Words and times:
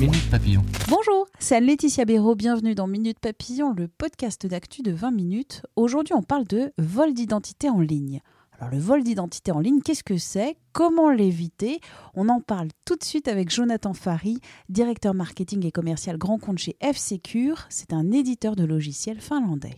Minute 0.00 0.30
Papillon. 0.30 0.62
Bonjour, 0.88 1.26
c'est 1.40 1.56
Anne-Laetitia 1.56 2.04
Béraud, 2.04 2.36
bienvenue 2.36 2.76
dans 2.76 2.86
Minute 2.86 3.18
Papillon, 3.18 3.74
le 3.76 3.88
podcast 3.88 4.46
d'actu 4.46 4.82
de 4.82 4.92
20 4.92 5.10
minutes. 5.10 5.62
Aujourd'hui 5.74 6.14
on 6.14 6.22
parle 6.22 6.46
de 6.46 6.72
vol 6.78 7.14
d'identité 7.14 7.68
en 7.68 7.80
ligne. 7.80 8.20
Alors 8.60 8.70
le 8.70 8.78
vol 8.78 9.02
d'identité 9.02 9.50
en 9.50 9.58
ligne, 9.58 9.80
qu'est-ce 9.80 10.04
que 10.04 10.16
c'est? 10.16 10.56
Comment 10.72 11.10
l'éviter? 11.10 11.80
On 12.14 12.28
en 12.28 12.40
parle 12.40 12.68
tout 12.84 12.94
de 12.94 13.02
suite 13.02 13.26
avec 13.26 13.50
Jonathan 13.50 13.92
Fari, 13.92 14.38
directeur 14.68 15.14
marketing 15.14 15.66
et 15.66 15.72
commercial 15.72 16.16
grand 16.16 16.38
compte 16.38 16.58
chez 16.58 16.76
F-Secure. 16.80 17.66
C'est 17.68 17.92
un 17.92 18.12
éditeur 18.12 18.54
de 18.54 18.64
logiciels 18.64 19.20
finlandais. 19.20 19.76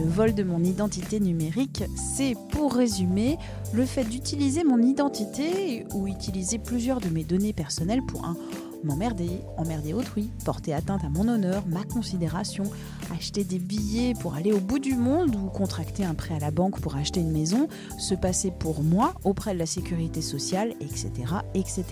Le 0.00 0.08
vol 0.08 0.34
de 0.34 0.42
mon 0.42 0.64
identité 0.64 1.20
numérique, 1.20 1.84
c'est, 1.94 2.34
pour 2.52 2.72
résumer, 2.72 3.36
le 3.74 3.84
fait 3.84 4.04
d'utiliser 4.04 4.64
mon 4.64 4.80
identité 4.80 5.84
ou 5.92 6.06
utiliser 6.06 6.58
plusieurs 6.58 7.00
de 7.00 7.10
mes 7.10 7.22
données 7.22 7.52
personnelles 7.52 8.00
pour 8.02 8.24
un 8.24 8.34
m'emmerder, 8.82 9.42
emmerder 9.58 9.92
autrui, 9.92 10.30
porter 10.44 10.72
atteinte 10.72 11.04
à 11.04 11.10
mon 11.10 11.28
honneur, 11.28 11.64
ma 11.66 11.84
considération, 11.84 12.64
acheter 13.12 13.44
des 13.44 13.58
billets 13.58 14.14
pour 14.14 14.34
aller 14.34 14.52
au 14.52 14.60
bout 14.60 14.78
du 14.78 14.94
monde 14.94 15.36
ou 15.36 15.48
contracter 15.48 16.02
un 16.04 16.14
prêt 16.14 16.34
à 16.34 16.38
la 16.38 16.50
banque 16.50 16.80
pour 16.80 16.96
acheter 16.96 17.20
une 17.20 17.30
maison, 17.30 17.68
se 17.98 18.14
passer 18.14 18.50
pour 18.50 18.82
moi 18.82 19.12
auprès 19.24 19.52
de 19.52 19.58
la 19.58 19.66
sécurité 19.66 20.22
sociale, 20.22 20.72
etc. 20.80 21.10
etc. 21.54 21.84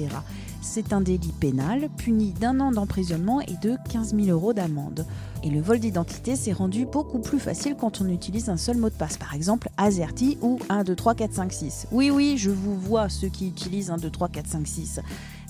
C'est 0.62 0.94
un 0.94 1.02
délit 1.02 1.34
pénal 1.38 1.88
puni 1.98 2.32
d'un 2.32 2.58
an 2.60 2.72
d'emprisonnement 2.72 3.42
et 3.42 3.56
de 3.62 3.76
15 3.90 4.14
000 4.14 4.28
euros 4.28 4.54
d'amende. 4.54 5.04
Et 5.42 5.50
le 5.50 5.60
vol 5.60 5.78
d'identité 5.78 6.36
s'est 6.36 6.52
rendu 6.52 6.86
beaucoup 6.86 7.20
plus 7.20 7.38
facile 7.38 7.76
quand 7.78 8.00
on 8.00 8.08
utilise 8.08 8.48
un 8.48 8.56
seul 8.56 8.76
mot 8.76 8.90
de 8.90 8.94
passe, 8.94 9.16
par 9.16 9.34
exemple 9.34 9.68
AZERTY 9.76 10.38
ou 10.42 10.58
1, 10.68 10.84
2, 10.84 10.94
3, 10.94 11.14
4, 11.14 11.32
5, 11.32 11.52
6. 11.52 11.86
Oui, 11.92 12.10
oui, 12.10 12.36
je 12.38 12.50
vous 12.50 12.76
vois 12.76 13.08
ceux 13.08 13.28
qui 13.28 13.48
utilisent 13.48 13.90
1, 13.90 13.98
2, 13.98 14.10
3, 14.10 14.28
4, 14.28 14.46
5, 14.46 14.66
6 14.66 15.00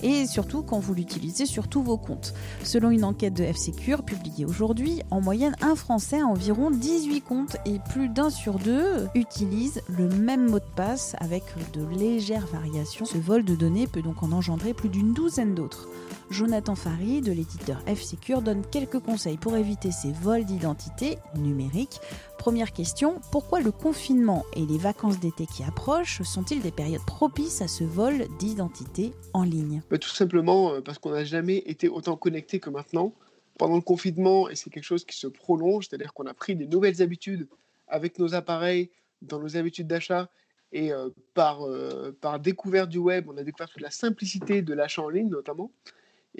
et 0.03 0.27
surtout 0.27 0.63
quand 0.63 0.79
vous 0.79 0.95
l'utilisez 0.95 1.47
sur 1.47 1.69
tous 1.69 1.83
vos 1.83 1.97
comptes. 1.97 2.35
Selon 2.63 2.91
une 2.91 3.05
enquête 3.05 3.35
de 3.35 3.45
F-Secure 3.45 4.03
publiée 4.03 4.45
aujourd'hui, 4.45 5.03
en 5.11 5.21
moyenne, 5.21 5.57
un 5.61 5.75
Français 5.75 6.21
a 6.21 6.27
environ 6.27 6.71
18 6.71 7.21
comptes 7.23 7.57
et 7.65 7.79
plus 7.91 8.09
d'un 8.09 8.31
sur 8.31 8.59
deux 8.59 9.09
utilise 9.15 9.83
le 9.89 10.09
même 10.09 10.49
mot 10.49 10.59
de 10.59 10.65
passe 10.77 11.17
avec 11.19 11.43
de 11.73 11.85
légères 11.85 12.47
variations. 12.47 13.07
Ce 13.07 13.19
vol 13.19 13.45
de 13.45 13.55
données 13.55 13.87
peut 13.87 14.03
donc 14.03 14.23
en 14.23 14.33
engendrer 14.33 14.75
plus 14.75 14.89
d'une 14.89 15.13
douzaine 15.13 15.55
d'autres. 15.55 15.89
Jonathan 16.31 16.75
Fari 16.75 17.21
de 17.21 17.33
l'éditeur 17.33 17.81
F-Secure 17.87 18.43
donne 18.43 18.63
quelques 18.67 18.99
conseils 18.99 19.39
pour 19.39 19.57
éviter 19.57 19.91
ces 19.91 20.13
vols 20.13 20.45
d'identité 20.45 21.19
numériques. 21.35 22.01
Première 22.37 22.73
question, 22.73 23.21
pourquoi 23.33 23.61
le 23.61 23.73
confinement 23.73 24.45
et 24.55 24.67
les 24.67 24.79
vacances 24.79 25.19
d'été 25.21 25.47
qui 25.47 25.63
approchent 25.63 26.23
sont-ils 26.23 26.61
des 26.61 26.71
périodes 26.71 27.05
propices 27.07 27.63
à 27.63 27.69
ce 27.69 27.85
vol 27.85 28.27
d'identité 28.39 29.13
en 29.33 29.43
ligne? 29.43 29.83
Bah, 29.91 29.99
Tout 29.99 30.11
simplement 30.11 30.75
euh, 30.75 30.81
parce 30.81 30.99
qu'on 30.99 31.13
n'a 31.13 31.25
jamais 31.25 31.59
été 31.67 31.89
autant 31.89 32.17
connecté 32.17 32.61
que 32.61 32.71
maintenant. 32.71 33.15
Pendant 33.59 33.75
le 33.75 33.83
confinement, 33.83 34.49
et 34.49 34.55
c'est 34.55 34.71
quelque 34.71 34.85
chose 34.85 35.05
qui 35.05 35.17
se 35.17 35.27
prolonge, 35.27 35.89
c'est-à-dire 35.89 36.15
qu'on 36.15 36.27
a 36.27 36.35
pris 36.35 36.55
des 36.55 36.69
nouvelles 36.69 37.03
habitudes 37.03 37.49
avec 37.89 38.19
nos 38.21 38.35
appareils, 38.35 38.91
dans 39.21 39.41
nos 39.41 39.57
habitudes 39.57 39.89
d'achat, 39.89 40.29
et 40.71 40.93
euh, 40.93 41.09
par, 41.35 41.67
euh, 41.67 42.17
par 42.21 42.39
découverte 42.39 42.89
du 42.89 42.99
web, 42.99 43.27
on 43.29 43.37
a 43.37 43.43
découvert 43.43 43.69
toute 43.69 43.81
la 43.81 43.91
simplicité 43.91 44.63
de 44.63 44.75
l'achat 44.75 45.03
en 45.03 45.09
ligne 45.09 45.29
notamment 45.29 45.73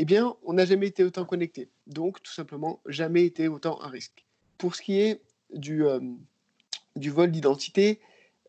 eh 0.01 0.05
bien, 0.05 0.37
on 0.45 0.53
n'a 0.53 0.65
jamais 0.65 0.87
été 0.87 1.03
autant 1.03 1.25
connecté. 1.25 1.69
Donc, 1.89 2.23
tout 2.23 2.33
simplement, 2.33 2.81
jamais 2.87 3.25
été 3.25 3.49
autant 3.49 3.81
à 3.81 3.89
risque. 3.89 4.25
Pour 4.57 4.77
ce 4.77 4.83
qui 4.83 5.01
est 5.01 5.21
du, 5.53 5.85
euh, 5.85 6.01
vol 6.95 7.33
d'identité, 7.33 8.01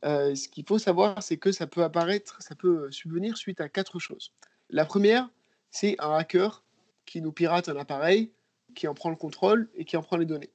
euh, 0.05 0.35
ce 0.35 0.47
qu'il 0.47 0.63
faut 0.63 0.77
savoir, 0.77 1.23
c'est 1.23 1.37
que 1.37 1.51
ça 1.51 1.65
peut 1.65 1.83
apparaître, 1.83 2.39
ça 2.39 2.53
peut 2.53 2.91
subvenir 2.91 3.35
suite 3.35 3.61
à 3.61 3.67
quatre 3.67 3.97
choses. 3.97 4.31
La 4.69 4.85
première, 4.85 5.27
c'est 5.71 5.95
un 5.99 6.13
hacker 6.13 6.63
qui 7.07 7.19
nous 7.19 7.31
pirate 7.31 7.67
un 7.67 7.77
appareil, 7.77 8.31
qui 8.75 8.87
en 8.87 8.93
prend 8.93 9.09
le 9.09 9.15
contrôle 9.15 9.69
et 9.73 9.85
qui 9.85 9.97
en 9.97 10.03
prend 10.03 10.17
les 10.17 10.27
données. 10.27 10.51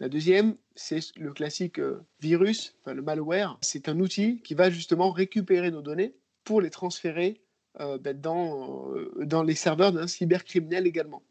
La 0.00 0.08
deuxième, 0.08 0.56
c'est 0.74 1.00
le 1.16 1.34
classique 1.34 1.78
euh, 1.78 2.02
virus, 2.20 2.74
enfin 2.80 2.94
le 2.94 3.02
malware. 3.02 3.58
C'est 3.60 3.90
un 3.90 4.00
outil 4.00 4.40
qui 4.40 4.54
va 4.54 4.70
justement 4.70 5.10
récupérer 5.10 5.70
nos 5.70 5.82
données 5.82 6.14
pour 6.42 6.62
les 6.62 6.70
transférer 6.70 7.42
euh, 7.80 7.98
ben, 7.98 8.18
dans, 8.18 8.92
euh, 8.94 9.24
dans 9.24 9.42
les 9.42 9.54
serveurs 9.54 9.92
d'un 9.92 10.06
cybercriminel 10.06 10.86
également. 10.86 11.22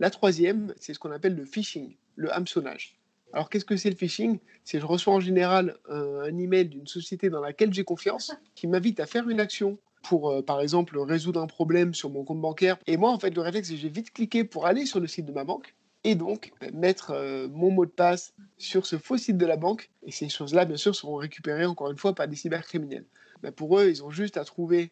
La 0.00 0.10
troisième, 0.10 0.74
c'est 0.78 0.94
ce 0.94 0.98
qu'on 0.98 1.10
appelle 1.10 1.34
le 1.34 1.44
phishing, 1.44 1.96
le 2.14 2.32
hameçonnage. 2.34 2.98
Alors 3.32 3.50
qu'est-ce 3.50 3.64
que 3.64 3.76
c'est 3.76 3.90
le 3.90 3.96
phishing? 3.96 4.38
C'est 4.64 4.80
je 4.80 4.86
reçois 4.86 5.12
en 5.14 5.20
général 5.20 5.76
un, 5.88 6.20
un 6.20 6.38
email 6.38 6.68
d'une 6.68 6.86
société 6.86 7.28
dans 7.28 7.40
laquelle 7.40 7.74
j'ai 7.74 7.84
confiance 7.84 8.34
qui 8.54 8.66
m'invite 8.66 9.00
à 9.00 9.06
faire 9.06 9.28
une 9.28 9.40
action 9.40 9.78
pour, 10.02 10.30
euh, 10.30 10.42
par 10.42 10.60
exemple, 10.60 10.98
résoudre 10.98 11.42
un 11.42 11.46
problème 11.46 11.92
sur 11.92 12.08
mon 12.08 12.24
compte 12.24 12.40
bancaire. 12.40 12.78
Et 12.86 12.96
moi, 12.96 13.10
en 13.10 13.18
fait, 13.18 13.34
le 13.34 13.42
réflexe, 13.42 13.68
c'est 13.68 13.74
que 13.74 13.80
j'ai 13.80 13.88
vite 13.90 14.12
cliqué 14.12 14.44
pour 14.44 14.66
aller 14.66 14.86
sur 14.86 15.00
le 15.00 15.06
site 15.06 15.26
de 15.26 15.32
ma 15.32 15.44
banque 15.44 15.74
et 16.04 16.14
donc 16.14 16.52
mettre 16.72 17.48
mon 17.52 17.72
mot 17.72 17.84
de 17.84 17.90
passe 17.90 18.32
sur 18.58 18.86
ce 18.86 18.96
faux 18.96 19.18
site 19.18 19.36
de 19.36 19.46
la 19.46 19.56
banque. 19.56 19.90
Et 20.04 20.12
ces 20.12 20.28
choses-là, 20.28 20.64
bien 20.64 20.76
sûr, 20.76 20.94
seront 20.94 21.16
récupérées 21.16 21.66
encore 21.66 21.90
une 21.90 21.98
fois 21.98 22.14
par 22.14 22.28
des 22.28 22.36
cybercriminels. 22.36 23.06
Ben, 23.42 23.50
pour 23.50 23.78
eux, 23.78 23.88
ils 23.88 24.04
ont 24.04 24.10
juste 24.10 24.36
à 24.36 24.44
trouver 24.44 24.82
euh, 24.84 24.86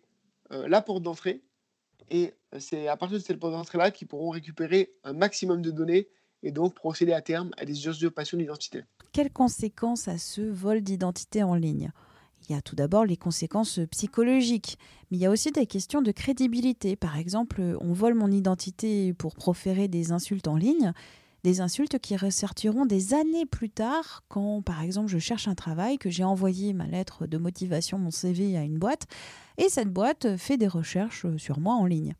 la 0.50 0.82
porte 0.82 1.02
d'entrée. 1.02 1.42
Et 2.10 2.34
euh, 2.54 2.58
c'est 2.60 2.88
à 2.88 2.96
partir 2.96 3.18
de 3.18 3.22
cette 3.22 3.38
porte 3.38 3.52
d'entrée-là 3.52 3.90
qu'ils 3.90 4.08
pourront 4.08 4.30
récupérer 4.30 4.92
un 5.04 5.12
maximum 5.12 5.62
de 5.62 5.70
données 5.70 6.08
et 6.42 6.52
donc 6.52 6.74
procéder 6.74 7.12
à 7.12 7.22
terme 7.22 7.50
à 7.56 7.64
des 7.64 7.86
usurpations 7.86 8.36
d'identité. 8.36 8.82
Quelles 9.12 9.32
conséquences 9.32 10.08
a 10.08 10.18
ce 10.18 10.42
vol 10.42 10.82
d'identité 10.82 11.42
en 11.42 11.54
ligne? 11.54 11.90
Il 12.46 12.54
y 12.54 12.58
a 12.58 12.60
tout 12.60 12.76
d'abord 12.76 13.06
les 13.06 13.16
conséquences 13.16 13.80
psychologiques, 13.90 14.78
mais 15.10 15.16
il 15.16 15.20
y 15.20 15.26
a 15.26 15.30
aussi 15.30 15.50
des 15.50 15.64
questions 15.64 16.02
de 16.02 16.12
crédibilité. 16.12 16.94
Par 16.94 17.16
exemple, 17.16 17.62
on 17.80 17.94
vole 17.94 18.12
mon 18.12 18.30
identité 18.30 19.14
pour 19.14 19.34
proférer 19.34 19.88
des 19.88 20.12
insultes 20.12 20.46
en 20.46 20.56
ligne, 20.56 20.92
des 21.44 21.60
insultes 21.60 21.98
qui 21.98 22.16
ressortiront 22.16 22.86
des 22.86 23.12
années 23.12 23.44
plus 23.44 23.68
tard 23.68 24.24
quand, 24.28 24.62
par 24.62 24.82
exemple, 24.82 25.08
je 25.08 25.18
cherche 25.18 25.46
un 25.46 25.54
travail, 25.54 25.98
que 25.98 26.08
j'ai 26.08 26.24
envoyé 26.24 26.72
ma 26.72 26.86
lettre 26.86 27.26
de 27.26 27.36
motivation, 27.36 27.98
mon 27.98 28.10
CV 28.10 28.56
à 28.56 28.62
une 28.62 28.78
boîte, 28.78 29.06
et 29.58 29.68
cette 29.68 29.92
boîte 29.92 30.36
fait 30.38 30.56
des 30.56 30.66
recherches 30.66 31.26
sur 31.36 31.60
moi 31.60 31.74
en 31.74 31.84
ligne. 31.84 32.14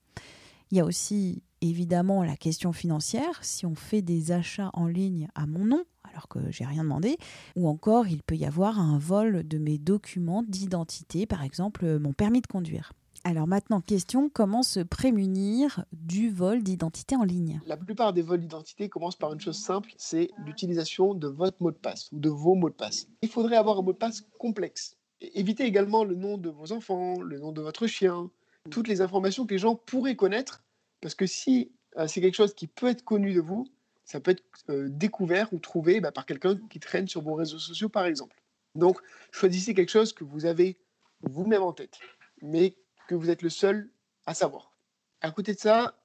Il 0.71 0.77
y 0.77 0.81
a 0.81 0.85
aussi 0.85 1.43
évidemment 1.63 2.23
la 2.23 2.37
question 2.37 2.73
financière, 2.73 3.39
si 3.43 3.65
on 3.65 3.75
fait 3.75 4.03
des 4.03 4.31
achats 4.31 4.71
en 4.75 4.87
ligne 4.87 5.29
à 5.35 5.47
mon 5.47 5.65
nom, 5.65 5.85
alors 6.03 6.29
que 6.29 6.39
j'ai 6.51 6.67
rien 6.67 6.85
demandé, 6.85 7.17
ou 7.57 7.67
encore 7.67 8.07
il 8.07 8.23
peut 8.23 8.37
y 8.37 8.45
avoir 8.45 8.79
un 8.79 8.99
vol 8.99 9.49
de 9.49 9.57
mes 9.57 9.79
documents 9.79 10.43
d'identité, 10.47 11.25
par 11.25 11.43
exemple 11.43 11.99
mon 11.99 12.13
permis 12.13 12.43
de 12.43 12.47
conduire. 12.47 12.93
Alors 13.27 13.47
maintenant, 13.47 13.81
question, 13.81 14.29
comment 14.29 14.63
se 14.63 14.81
prémunir 14.81 15.87
du 15.93 16.29
vol 16.29 16.63
d'identité 16.63 17.17
en 17.17 17.23
ligne? 17.23 17.59
La 17.65 17.79
plupart 17.79 18.13
des 18.13 18.21
vols 18.21 18.41
d'identité 18.41 18.91
commencent 18.91 19.17
par 19.17 19.33
une 19.33 19.41
chose 19.41 19.57
simple, 19.57 19.95
c'est 19.97 20.31
l'utilisation 20.45 21.15
de 21.15 21.27
votre 21.27 21.57
mot 21.63 21.71
de 21.71 21.77
passe 21.77 22.13
ou 22.13 22.19
de 22.19 22.29
vos 22.29 22.55
mots 22.55 22.69
de 22.69 22.75
passe. 22.75 23.09
Il 23.23 23.31
faudrait 23.31 23.57
avoir 23.57 23.79
un 23.79 23.83
mot 23.83 23.95
de 23.95 23.99
passe 23.99 24.27
complexe. 24.39 24.99
Évitez 25.23 25.65
également 25.65 26.05
le 26.05 26.15
nom 26.15 26.37
de 26.37 26.51
vos 26.51 26.73
enfants, 26.73 27.19
le 27.23 27.39
nom 27.39 27.51
de 27.51 27.63
votre 27.63 27.87
chien, 27.87 28.31
toutes 28.71 28.89
les 28.89 29.01
informations 29.01 29.47
que 29.47 29.55
les 29.55 29.59
gens 29.59 29.75
pourraient 29.75 30.17
connaître, 30.17 30.63
parce 31.01 31.15
que 31.15 31.27
si 31.27 31.73
euh, 31.97 32.07
c'est 32.07 32.21
quelque 32.21 32.35
chose 32.35 32.53
qui 32.53 32.67
peut 32.67 32.89
être 32.89 33.05
connu 33.05 33.33
de 33.33 33.41
vous, 33.41 33.67
ça 34.05 34.21
peut 34.21 34.33
être 34.33 34.45
euh, 34.69 34.89
découvert 34.91 35.51
ou 35.55 35.59
trouvé 35.59 36.03
bah, 36.03 36.13
par 36.13 36.27
quelqu'un 36.27 36.59
qui 36.69 36.79
traîne 36.79 37.09
sur 37.09 37.23
vos 37.23 37.35
réseaux 37.35 37.59
sociaux, 37.59 37.89
par 37.89 38.05
exemple. 38.05 38.37
Donc, 38.75 38.99
choisissez 39.31 39.73
quelque 39.73 39.91
chose 39.91 40.13
que 40.13 40.25
vous 40.25 40.45
avez 40.45 40.77
vous-même 41.23 41.63
en 41.63 41.73
tête, 41.73 41.99
mais 42.43 42.77
que 43.09 43.15
vous 43.15 43.31
êtes 43.31 43.43
le 43.43 43.51
seul 43.51 43.91
à 44.27 44.35
savoir. 44.35 44.73
À 45.21 45.31
côté 45.31 45.55
de 45.55 45.59
ça, 45.59 45.99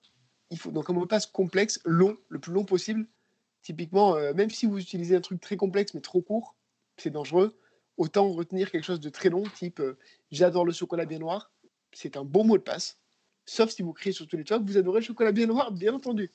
il 0.49 0.57
faut 0.57 0.71
donc 0.71 0.89
un 0.89 0.93
mot 0.93 1.01
de 1.01 1.07
passe 1.07 1.25
complexe, 1.25 1.79
long, 1.85 2.17
le 2.29 2.39
plus 2.39 2.53
long 2.53 2.65
possible. 2.65 3.07
Typiquement, 3.61 4.15
euh, 4.15 4.33
même 4.33 4.49
si 4.49 4.65
vous 4.65 4.79
utilisez 4.79 5.15
un 5.15 5.21
truc 5.21 5.41
très 5.41 5.57
complexe 5.57 5.93
mais 5.93 6.01
trop 6.01 6.21
court, 6.21 6.55
c'est 6.97 7.09
dangereux 7.09 7.57
autant 7.99 8.31
retenir 8.31 8.71
quelque 8.71 8.85
chose 8.85 9.01
de 9.01 9.09
très 9.09 9.29
long, 9.29 9.43
type 9.43 9.81
euh, 9.81 9.97
j'adore 10.31 10.65
le 10.65 10.71
chocolat 10.71 11.05
bien 11.05 11.19
noir. 11.19 11.51
C'est 11.91 12.17
un 12.17 12.23
bon 12.23 12.45
mot 12.45 12.57
de 12.57 12.63
passe. 12.63 12.97
Sauf 13.45 13.69
si 13.71 13.81
vous 13.83 13.93
criez 13.93 14.13
sur 14.13 14.25
tous 14.25 14.37
les 14.37 14.43
toits 14.43 14.59
vous 14.59 14.77
adorez 14.77 15.01
le 15.01 15.05
chocolat 15.05 15.31
bien 15.31 15.47
noir, 15.47 15.71
bien 15.71 15.93
entendu. 15.93 16.31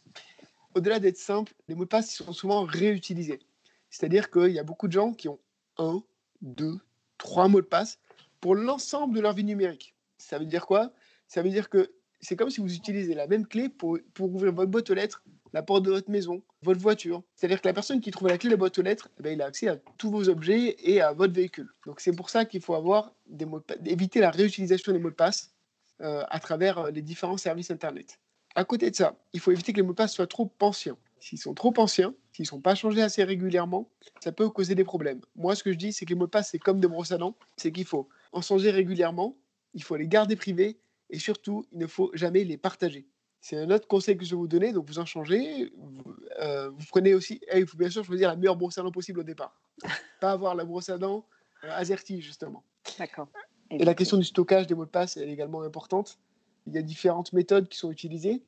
Au-delà 0.75 1.01
d'être 1.01 1.17
simple, 1.17 1.55
les 1.69 1.75
mots 1.75 1.85
de 1.85 1.89
passe 1.89 2.15
sont 2.15 2.33
souvent 2.33 2.65
réutilisés. 2.65 3.41
C'est-à-dire 3.89 4.31
qu'il 4.31 4.51
y 4.51 4.59
a 4.59 4.65
beaucoup 4.65 4.89
de 4.89 4.93
gens 4.93 5.15
qui 5.15 5.29
ont 5.29 5.41
un, 5.79 6.03
deux, 6.43 6.79
trois 7.17 7.49
mots 7.49 7.63
de 7.63 7.67
passe 7.67 7.99
pour 8.41 8.55
l'ensemble 8.55 9.17
de 9.17 9.21
leur 9.21 9.33
vie 9.33 9.45
numérique. 9.45 9.94
Ça 10.25 10.39
veut 10.39 10.47
dire 10.47 10.67
quoi? 10.67 10.93
Ça 11.29 11.43
veut 11.43 11.51
dire 11.51 11.69
que 11.69 11.93
c'est 12.21 12.37
comme 12.37 12.51
si 12.51 12.61
vous 12.61 12.75
utilisez 12.75 13.15
la 13.15 13.27
même 13.27 13.47
clé 13.47 13.69
pour, 13.69 13.99
pour 14.15 14.35
ouvrir 14.35 14.53
votre 14.53 14.71
boîte 14.71 14.89
aux 14.91 14.95
lettres, 14.95 15.23
la 15.53 15.63
porte 15.63 15.85
de 15.85 15.91
votre 15.91 16.11
maison, 16.11 16.43
votre 16.63 16.81
voiture. 16.81 17.23
C'est-à-dire 17.37 17.61
que 17.61 17.69
la 17.69 17.75
personne 17.75 18.01
qui 18.01 18.11
trouve 18.11 18.29
la 18.29 18.39
clé 18.39 18.49
de 18.49 18.55
la 18.55 18.57
boîte 18.57 18.79
aux 18.79 18.83
lettres, 18.83 19.11
eh 19.19 19.23
ben, 19.23 19.33
il 19.35 19.43
a 19.43 19.47
accès 19.47 19.69
à 19.69 19.77
tous 19.99 20.11
vos 20.11 20.29
objets 20.29 20.77
et 20.79 21.01
à 21.01 21.13
votre 21.13 21.35
véhicule. 21.35 21.69
Donc 21.87 22.01
c'est 22.01 22.17
pour 22.17 22.31
ça 22.31 22.45
qu'il 22.45 22.63
faut 22.63 22.75
avoir 22.75 23.13
des 23.27 23.45
mots 23.45 23.63
éviter 23.85 24.21
la 24.21 24.31
réutilisation 24.31 24.93
des 24.93 24.99
mots 24.99 25.11
de 25.11 25.15
passe 25.15 25.53
euh, 26.01 26.25
à 26.29 26.41
travers 26.41 26.79
euh, 26.79 26.91
les 26.91 27.03
différents 27.03 27.37
services 27.37 27.71
Internet. 27.71 28.19
À 28.55 28.65
côté 28.65 28.91
de 28.91 28.97
ça, 28.97 29.17
il 29.33 29.41
faut 29.41 29.53
éviter 29.53 29.73
que 29.73 29.79
les 29.79 29.83
mots 29.83 29.93
de 29.93 29.97
passe 29.97 30.15
soient 30.15 30.27
trop 30.27 30.51
anciens. 30.61 30.97
S'ils 31.21 31.39
sont 31.39 31.55
trop 31.55 31.73
anciens, 31.77 32.15
s'ils 32.33 32.45
ne 32.45 32.49
sont 32.49 32.61
pas 32.61 32.75
changés 32.75 33.03
assez 33.03 33.25
régulièrement, 33.25 33.91
ça 34.21 34.33
peut 34.33 34.49
causer 34.49 34.75
des 34.75 34.85
problèmes. 34.85 35.21
Moi, 35.37 35.55
ce 35.55 35.63
que 35.63 35.73
je 35.73 35.79
dis, 35.79 35.93
c'est 35.93 36.05
que 36.05 36.11
les 36.11 36.19
mots 36.19 36.27
de 36.27 36.31
passe, 36.31 36.51
c'est 36.51 36.59
comme 36.59 36.81
des 36.81 36.89
brosses 36.89 37.13
à 37.13 37.19
dents, 37.19 37.37
c'est 37.57 37.73
qu'il 37.73 37.85
faut 37.85 38.09
en 38.33 38.43
changer 38.43 38.71
régulièrement 38.71 39.37
il 39.75 39.83
faut 39.83 39.97
les 39.97 40.09
garder 40.09 40.37
privés 40.37 40.79
et 41.11 41.19
surtout, 41.19 41.67
il 41.73 41.79
ne 41.79 41.87
faut 41.87 42.11
jamais 42.15 42.45
les 42.45 42.57
partager. 42.57 43.07
C'est 43.41 43.59
un 43.59 43.71
autre 43.71 43.87
conseil 43.87 44.17
que 44.17 44.25
je 44.25 44.31
vais 44.31 44.37
vous 44.37 44.49
donner, 44.49 44.73
donc 44.73 44.87
vous 44.89 44.99
en 44.99 45.05
changez. 45.05 45.71
Vous, 45.77 46.17
euh, 46.41 46.71
prenez 46.89 47.13
aussi, 47.13 47.41
et 47.53 47.59
il 47.59 47.67
faut 47.67 47.77
bien 47.77 47.91
sûr 47.91 48.03
choisir 48.03 48.29
la 48.29 48.37
meilleure 48.37 48.57
brosse 48.57 48.79
à 48.79 48.83
dents 48.83 48.91
possible 48.91 49.21
au 49.21 49.23
départ. 49.23 49.55
Pas 50.21 50.33
avoir 50.33 50.55
la 50.55 50.65
brosse 50.65 50.89
à 50.89 50.97
dents 50.97 51.27
euh, 51.65 51.69
AZERTY, 51.71 52.23
justement. 52.23 52.65
D'accord. 52.99 53.29
Et, 53.71 53.85
la 53.85 53.95
question 53.95 54.17
du 54.17 54.25
stockage 54.25 54.67
des 54.67 54.75
mots 54.75 54.87
de 54.87 54.91
passe 54.91 55.19
est 55.19 55.29
également 55.29 55.61
importante. 55.61 56.19
Il 56.67 56.73
y 56.73 56.79
a 56.79 56.83
différentes 56.83 57.35
méthodes 57.35 57.69
qui 57.69 57.77
sont 57.77 57.91
utilisées. 57.91 58.43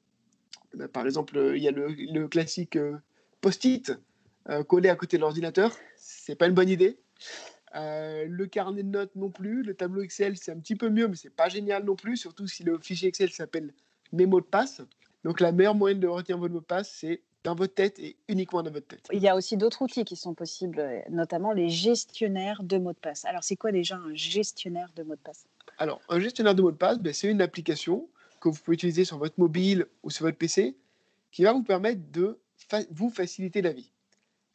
Euh, 0.80 0.88
par 0.88 1.04
exemple, 1.04 1.52
il 1.54 1.62
y 1.62 1.68
a 1.68 1.72
le, 1.72 2.26
classique 2.28 2.78
post-it 3.42 3.92
collé 4.66 4.88
à 4.88 4.96
côté 4.96 5.18
de 5.18 5.22
l'ordinateur. 5.22 5.76
C'est 5.96 6.36
pas 6.36 6.46
une 6.46 6.54
bonne 6.54 6.70
idée. 6.70 6.98
Le 7.76 8.46
carnet 8.46 8.82
de 8.82 8.88
notes 8.88 9.14
non 9.14 9.30
plus. 9.30 9.62
Le 9.62 9.74
tableau 9.74 10.02
Excel, 10.02 10.36
c'est 10.36 10.52
un 10.52 10.58
petit 10.58 10.76
peu 10.76 10.88
mieux, 10.88 11.08
mais 11.08 11.16
c'est 11.16 11.30
pas 11.30 11.48
génial 11.48 11.84
non 11.84 11.96
plus, 11.96 12.16
surtout 12.16 12.46
si 12.46 12.64
le 12.64 12.78
fichier 12.78 13.08
Excel 13.08 13.30
s'appelle 13.30 13.72
mes 14.12 14.26
mots 14.26 14.40
de 14.40 14.46
passe. 14.46 14.82
Donc 15.24 15.40
la 15.40 15.52
meilleure 15.52 15.74
moyenne 15.74 16.00
de 16.00 16.06
retenir 16.06 16.38
votre 16.38 16.54
mot 16.54 16.60
de 16.60 16.64
passe, 16.64 16.90
c'est 16.90 17.20
dans 17.42 17.54
votre 17.54 17.74
tête 17.74 17.98
et 17.98 18.16
uniquement 18.28 18.62
dans 18.62 18.70
votre 18.70 18.86
tête. 18.86 19.06
Il 19.12 19.20
y 19.20 19.28
a 19.28 19.36
aussi 19.36 19.56
d'autres 19.56 19.82
outils 19.82 20.04
qui 20.04 20.16
sont 20.16 20.34
possibles, 20.34 20.82
notamment 21.10 21.52
les 21.52 21.68
gestionnaires 21.68 22.62
de 22.62 22.78
mots 22.78 22.92
de 22.92 22.98
passe. 22.98 23.24
Alors 23.24 23.44
c'est 23.44 23.56
quoi 23.56 23.72
déjà 23.72 23.96
un 23.96 24.14
gestionnaire 24.14 24.88
de 24.96 25.02
mots 25.02 25.14
de 25.14 25.20
passe? 25.20 25.46
Alors 25.78 26.00
un 26.08 26.18
gestionnaire 26.18 26.54
de 26.54 26.62
mots 26.62 26.72
de 26.72 26.76
passe, 26.76 26.98
ben, 26.98 27.12
c'est 27.12 27.28
une 27.28 27.42
application 27.42 28.08
que 28.40 28.48
vous 28.48 28.58
pouvez 28.60 28.74
utiliser 28.74 29.04
sur 29.04 29.18
votre 29.18 29.38
mobile 29.38 29.86
ou 30.02 30.10
sur 30.10 30.24
votre 30.24 30.38
PC 30.38 30.76
qui 31.30 31.44
va 31.44 31.52
vous 31.52 31.62
permettre 31.62 32.00
de 32.12 32.38
vous 32.90 33.10
faciliter 33.10 33.62
la 33.62 33.72
vie. 33.72 33.90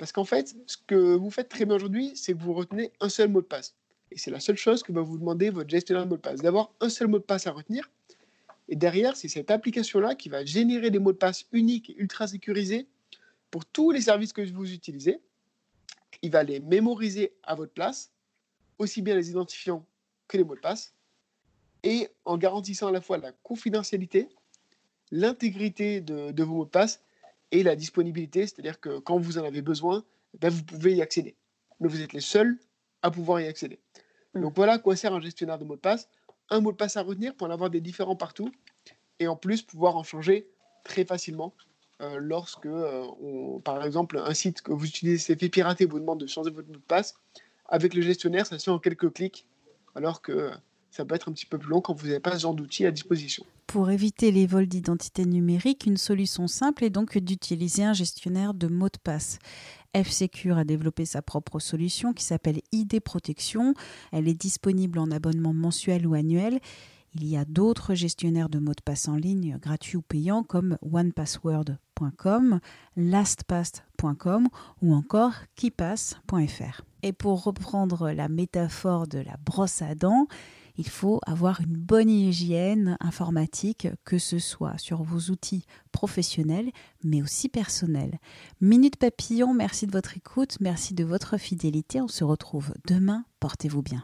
Parce 0.01 0.11
qu'en 0.11 0.25
fait, 0.25 0.55
ce 0.65 0.77
que 0.87 1.15
vous 1.15 1.29
faites 1.29 1.47
très 1.47 1.65
bien 1.65 1.75
aujourd'hui, 1.75 2.13
c'est 2.15 2.33
que 2.33 2.39
vous 2.39 2.55
retenez 2.55 2.91
un 3.01 3.09
seul 3.09 3.29
mot 3.29 3.41
de 3.41 3.45
passe. 3.45 3.75
Et 4.09 4.17
c'est 4.17 4.31
la 4.31 4.39
seule 4.39 4.57
chose 4.57 4.81
que 4.81 4.91
va 4.91 5.01
vous 5.01 5.19
demander 5.19 5.51
votre 5.51 5.69
gestionnaire 5.69 6.05
de 6.05 6.09
mot 6.09 6.15
de 6.15 6.21
passe, 6.21 6.41
d'avoir 6.41 6.73
un 6.79 6.89
seul 6.89 7.07
mot 7.07 7.19
de 7.19 7.23
passe 7.23 7.45
à 7.45 7.51
retenir 7.51 7.87
et 8.71 8.75
derrière, 8.77 9.17
c'est 9.17 9.27
cette 9.27 9.51
application-là 9.51 10.15
qui 10.15 10.29
va 10.29 10.45
générer 10.45 10.91
des 10.91 10.97
mots 10.97 11.11
de 11.11 11.17
passe 11.17 11.45
uniques 11.51 11.93
ultra 11.97 12.25
sécurisés 12.25 12.87
pour 13.51 13.65
tous 13.65 13.91
les 13.91 13.99
services 13.99 14.31
que 14.31 14.49
vous 14.49 14.73
utilisez. 14.73 15.19
Il 16.21 16.31
va 16.31 16.43
les 16.43 16.61
mémoriser 16.61 17.33
à 17.43 17.53
votre 17.53 17.73
place, 17.73 18.13
aussi 18.79 19.01
bien 19.01 19.13
les 19.13 19.29
identifiants 19.29 19.85
que 20.29 20.37
les 20.37 20.45
mots 20.45 20.55
de 20.55 20.61
passe, 20.61 20.95
et 21.83 22.07
en 22.23 22.37
garantissant 22.37 22.87
à 22.87 22.91
la 22.91 23.01
fois 23.01 23.17
la 23.17 23.33
confidentialité, 23.43 24.29
l'intégrité 25.11 25.99
de, 25.99 26.43
vos 26.43 26.53
mots 26.53 26.65
de 26.65 26.69
passe 26.69 27.03
et 27.51 27.63
la 27.63 27.75
disponibilité, 27.75 28.41
c'est-à-dire 28.41 28.79
que 28.79 28.99
quand 28.99 29.19
vous 29.19 29.37
en 29.37 29.43
avez 29.43 29.61
besoin, 29.61 30.03
ben 30.39 30.49
vous 30.49 30.63
pouvez 30.63 30.95
y 30.95 31.01
accéder. 31.01 31.35
Mais 31.79 31.87
vous 31.87 32.01
êtes 32.01 32.13
les 32.13 32.21
seuls 32.21 32.57
à 33.01 33.11
pouvoir 33.11 33.41
y 33.41 33.47
accéder. 33.47 33.79
Hmm. 34.33 34.41
Donc 34.41 34.55
voilà 34.55 34.73
à 34.73 34.79
quoi 34.79 34.95
sert 34.95 35.13
un 35.13 35.21
gestionnaire 35.21 35.59
de 35.59 35.65
mots 35.65 35.75
de 35.75 35.81
passe 35.81 36.09
un 36.51 36.59
mot 36.59 36.71
de 36.71 36.77
passe 36.77 36.97
à 36.97 37.01
retenir 37.01 37.33
pour 37.33 37.47
en 37.47 37.49
avoir 37.49 37.69
des 37.69 37.81
différents 37.81 38.15
partout 38.15 38.51
et 39.19 39.27
en 39.27 39.35
plus 39.35 39.61
pouvoir 39.63 39.95
en 39.95 40.03
changer 40.03 40.47
très 40.83 41.05
facilement 41.05 41.55
euh, 42.01 42.17
lorsque, 42.19 42.65
euh, 42.65 43.05
on, 43.21 43.59
par 43.59 43.83
exemple, 43.85 44.17
un 44.17 44.33
site 44.33 44.61
que 44.61 44.71
vous 44.71 44.85
utilisez 44.85 45.17
s'est 45.17 45.35
fait 45.35 45.49
pirater 45.49 45.85
vous 45.85 45.99
demande 45.99 46.19
de 46.19 46.27
changer 46.27 46.49
votre 46.49 46.67
mot 46.67 46.75
de 46.75 46.79
passe. 46.79 47.15
Avec 47.67 47.93
le 47.93 48.01
gestionnaire, 48.01 48.45
ça 48.45 48.59
se 48.59 48.65
fait 48.65 48.71
en 48.71 48.79
quelques 48.79 49.13
clics, 49.13 49.47
alors 49.95 50.21
que 50.21 50.51
ça 50.91 51.05
peut 51.05 51.15
être 51.15 51.29
un 51.29 51.31
petit 51.31 51.45
peu 51.45 51.57
plus 51.57 51.69
long 51.69 51.81
quand 51.81 51.93
vous 51.93 52.07
n'avez 52.07 52.19
pas 52.19 52.33
ce 52.33 52.41
genre 52.41 52.53
d'outils 52.53 52.85
à 52.85 52.91
disposition. 52.91 53.45
Pour 53.65 53.89
éviter 53.89 54.31
les 54.31 54.45
vols 54.45 54.67
d'identité 54.67 55.25
numérique, 55.25 55.85
une 55.85 55.97
solution 55.97 56.47
simple 56.47 56.83
est 56.83 56.89
donc 56.89 57.17
d'utiliser 57.17 57.85
un 57.85 57.93
gestionnaire 57.93 58.53
de 58.53 58.67
mots 58.67 58.89
de 58.89 58.99
passe. 59.01 59.39
F-Secure 59.95 60.57
a 60.57 60.65
développé 60.65 61.05
sa 61.05 61.21
propre 61.21 61.59
solution 61.59 62.13
qui 62.13 62.25
s'appelle 62.25 62.61
ID 62.73 62.99
Protection. 62.99 63.73
Elle 64.11 64.27
est 64.27 64.39
disponible 64.39 64.99
en 64.99 65.09
abonnement 65.09 65.53
mensuel 65.53 66.05
ou 66.05 66.13
annuel. 66.13 66.59
Il 67.13 67.25
y 67.27 67.35
a 67.35 67.45
d'autres 67.45 67.93
gestionnaires 67.93 68.49
de 68.49 68.59
mots 68.59 68.73
de 68.73 68.81
passe 68.83 69.07
en 69.07 69.15
ligne 69.15 69.57
gratuits 69.61 69.97
ou 69.97 70.01
payants 70.01 70.43
comme 70.43 70.77
onepassword.com, 70.81 72.59
lastpass.com 72.95 74.47
ou 74.81 74.93
encore 74.93 75.33
keypass.fr. 75.55 76.81
Et 77.03 77.13
pour 77.13 77.43
reprendre 77.43 78.11
la 78.11 78.29
métaphore 78.29 79.07
de 79.07 79.19
la 79.19 79.35
brosse 79.45 79.81
à 79.81 79.95
dents, 79.95 80.27
il 80.81 80.89
faut 80.89 81.19
avoir 81.27 81.61
une 81.61 81.77
bonne 81.77 82.09
hygiène 82.09 82.97
informatique, 82.99 83.87
que 84.03 84.17
ce 84.17 84.39
soit 84.39 84.79
sur 84.79 85.03
vos 85.03 85.31
outils 85.31 85.63
professionnels, 85.91 86.71
mais 87.03 87.21
aussi 87.21 87.49
personnels. 87.49 88.17
Minute 88.61 88.95
Papillon, 88.95 89.53
merci 89.53 89.85
de 89.85 89.91
votre 89.91 90.17
écoute, 90.17 90.57
merci 90.59 90.95
de 90.95 91.03
votre 91.03 91.37
fidélité. 91.37 92.01
On 92.01 92.07
se 92.07 92.23
retrouve 92.23 92.73
demain. 92.87 93.25
Portez-vous 93.39 93.83
bien. 93.83 94.03